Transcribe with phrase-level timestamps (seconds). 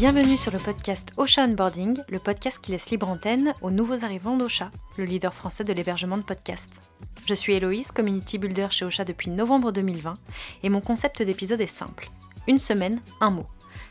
[0.00, 4.38] Bienvenue sur le podcast Ocha Onboarding, le podcast qui laisse libre antenne aux nouveaux arrivants
[4.38, 6.90] d'Ocha, le leader français de l'hébergement de podcasts.
[7.26, 10.14] Je suis Héloïse, community builder chez Ocha depuis novembre 2020,
[10.62, 12.08] et mon concept d'épisode est simple.
[12.48, 13.44] Une semaine, un mot.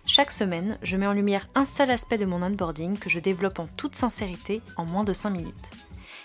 [0.07, 3.59] Chaque semaine, je mets en lumière un seul aspect de mon onboarding que je développe
[3.59, 5.69] en toute sincérité en moins de 5 minutes.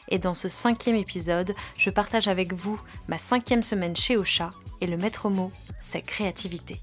[0.08, 4.48] Et dans ce cinquième épisode, je partage avec vous ma cinquième semaine chez Ocha,
[4.80, 6.80] et le maître mot, c'est créativité.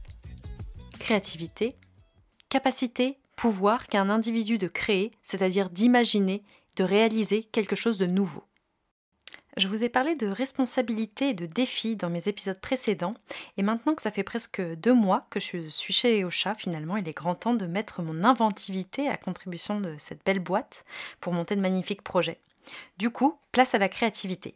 [1.00, 1.75] Créativité,
[2.51, 6.43] capacité, pouvoir qu'a un individu de créer, c'est-à-dire d'imaginer,
[6.75, 8.43] de réaliser quelque chose de nouveau.
[9.55, 13.14] Je vous ai parlé de responsabilité et de défis dans mes épisodes précédents,
[13.56, 17.07] et maintenant que ça fait presque deux mois que je suis chez Ocha, finalement, il
[17.07, 20.83] est grand temps de mettre mon inventivité à contribution de cette belle boîte
[21.21, 22.39] pour monter de magnifiques projets.
[22.97, 24.56] Du coup, place à la créativité.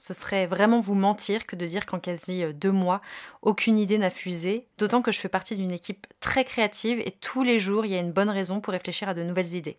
[0.00, 3.00] Ce serait vraiment vous mentir que de dire qu'en quasi euh, deux mois,
[3.42, 7.42] aucune idée n'a fusé, d'autant que je fais partie d'une équipe très créative et tous
[7.42, 9.76] les jours, il y a une bonne raison pour réfléchir à de nouvelles idées.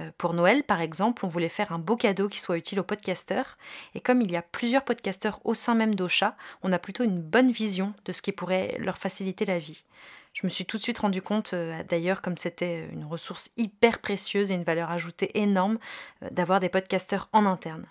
[0.00, 2.84] Euh, pour Noël, par exemple, on voulait faire un beau cadeau qui soit utile aux
[2.84, 3.56] podcasteurs,
[3.94, 7.20] et comme il y a plusieurs podcasteurs au sein même d'Ocha, on a plutôt une
[7.20, 9.84] bonne vision de ce qui pourrait leur faciliter la vie.
[10.32, 14.00] Je me suis tout de suite rendu compte, euh, d'ailleurs, comme c'était une ressource hyper
[14.00, 15.78] précieuse et une valeur ajoutée énorme,
[16.32, 17.86] d'avoir des podcasteurs en interne.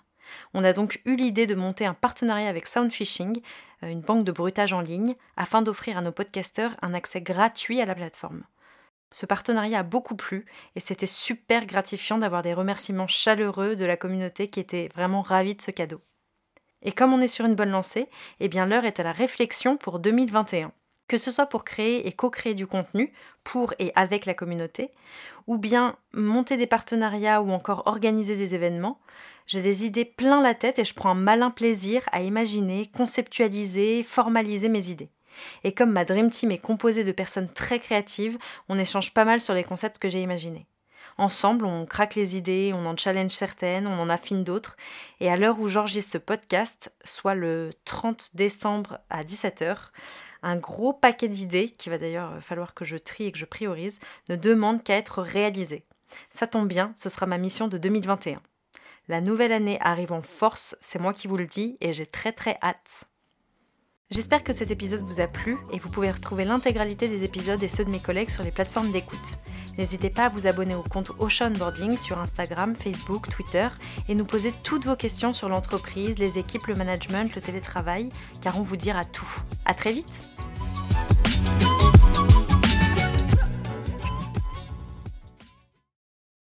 [0.54, 3.40] On a donc eu l'idée de monter un partenariat avec Soundfishing,
[3.82, 7.80] euh, une banque de bruitage en ligne, afin d'offrir à nos podcasteurs un accès gratuit
[7.80, 8.44] à la plateforme.
[9.10, 13.96] Ce partenariat a beaucoup plu et c'était super gratifiant d'avoir des remerciements chaleureux de la
[13.96, 16.00] communauté qui était vraiment ravie de ce cadeau.
[16.82, 18.08] Et comme on est sur une bonne lancée,
[18.40, 20.72] eh bien l'heure est à la réflexion pour 2021
[21.08, 24.90] que ce soit pour créer et co-créer du contenu pour et avec la communauté,
[25.46, 29.00] ou bien monter des partenariats ou encore organiser des événements,
[29.46, 34.02] j'ai des idées plein la tête et je prends un malin plaisir à imaginer, conceptualiser,
[34.02, 35.10] formaliser mes idées.
[35.64, 38.38] Et comme ma Dream Team est composée de personnes très créatives,
[38.68, 40.66] on échange pas mal sur les concepts que j'ai imaginés.
[41.16, 44.76] Ensemble, on craque les idées, on en challenge certaines, on en affine d'autres.
[45.20, 49.76] Et à l'heure où j'enregistre ce podcast, soit le 30 décembre à 17h,
[50.44, 53.98] un gros paquet d'idées, qui va d'ailleurs falloir que je trie et que je priorise,
[54.28, 55.84] ne demande qu'à être réalisé.
[56.30, 58.40] Ça tombe bien, ce sera ma mission de 2021.
[59.08, 62.32] La nouvelle année arrive en force, c'est moi qui vous le dis, et j'ai très
[62.32, 63.08] très hâte.
[64.10, 67.68] J'espère que cet épisode vous a plu et vous pouvez retrouver l'intégralité des épisodes et
[67.68, 69.38] ceux de mes collègues sur les plateformes d'écoute.
[69.78, 73.66] N'hésitez pas à vous abonner au compte Ocean Boarding sur Instagram, Facebook, Twitter
[74.08, 78.10] et nous poser toutes vos questions sur l'entreprise, les équipes, le management, le télétravail,
[78.40, 79.28] car on vous dira tout.
[79.64, 80.12] À très vite